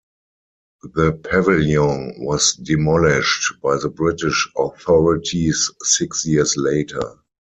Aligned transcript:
The 0.95 1.11
pavilion 1.21 2.15
was 2.25 2.53
demolished 2.55 3.61
by 3.61 3.77
the 3.77 3.89
British 3.89 4.49
authorities 4.57 5.69
six 5.83 6.25
years 6.25 6.57
later. 6.57 7.19